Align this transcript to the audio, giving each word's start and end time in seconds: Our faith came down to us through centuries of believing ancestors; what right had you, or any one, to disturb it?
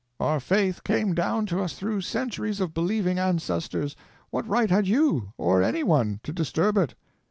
Our 0.19 0.39
faith 0.39 0.83
came 0.83 1.13
down 1.13 1.45
to 1.45 1.61
us 1.61 1.73
through 1.73 2.01
centuries 2.01 2.59
of 2.59 2.73
believing 2.73 3.19
ancestors; 3.19 3.95
what 4.31 4.47
right 4.47 4.71
had 4.71 4.87
you, 4.87 5.33
or 5.37 5.61
any 5.61 5.83
one, 5.83 6.21
to 6.23 6.33
disturb 6.33 6.75
it? 6.79 6.95